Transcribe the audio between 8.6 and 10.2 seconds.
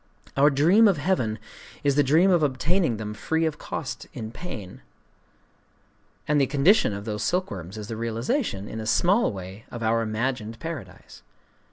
in a small way, of our